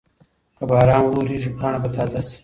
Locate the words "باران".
0.69-1.03